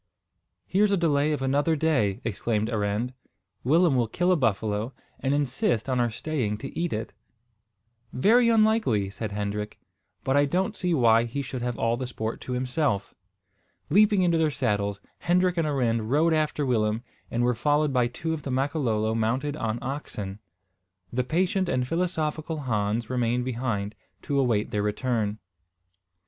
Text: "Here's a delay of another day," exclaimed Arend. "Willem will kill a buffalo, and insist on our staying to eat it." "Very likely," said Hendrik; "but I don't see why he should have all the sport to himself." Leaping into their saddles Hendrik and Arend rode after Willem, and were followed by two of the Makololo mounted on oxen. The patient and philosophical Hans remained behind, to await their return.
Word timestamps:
"Here's 0.65 0.91
a 0.91 0.97
delay 0.97 1.31
of 1.31 1.43
another 1.43 1.75
day," 1.75 2.21
exclaimed 2.23 2.69
Arend. 2.71 3.13
"Willem 3.63 3.95
will 3.95 4.07
kill 4.07 4.31
a 4.31 4.35
buffalo, 4.35 4.93
and 5.19 5.31
insist 5.31 5.87
on 5.87 5.99
our 5.99 6.09
staying 6.09 6.57
to 6.57 6.75
eat 6.75 6.91
it." 6.91 7.13
"Very 8.11 8.51
likely," 8.51 9.11
said 9.11 9.31
Hendrik; 9.31 9.77
"but 10.23 10.35
I 10.35 10.45
don't 10.45 10.75
see 10.75 10.95
why 10.95 11.25
he 11.25 11.43
should 11.43 11.61
have 11.61 11.77
all 11.77 11.97
the 11.97 12.07
sport 12.07 12.41
to 12.41 12.53
himself." 12.53 13.13
Leaping 13.91 14.23
into 14.23 14.39
their 14.39 14.49
saddles 14.49 14.99
Hendrik 15.19 15.55
and 15.55 15.67
Arend 15.67 16.09
rode 16.09 16.33
after 16.33 16.65
Willem, 16.65 17.03
and 17.29 17.43
were 17.43 17.53
followed 17.53 17.93
by 17.93 18.07
two 18.07 18.33
of 18.33 18.41
the 18.41 18.49
Makololo 18.49 19.13
mounted 19.13 19.55
on 19.55 19.77
oxen. 19.83 20.39
The 21.13 21.23
patient 21.23 21.69
and 21.69 21.87
philosophical 21.87 22.61
Hans 22.61 23.11
remained 23.11 23.45
behind, 23.45 23.93
to 24.23 24.39
await 24.39 24.71
their 24.71 24.81
return. 24.81 25.37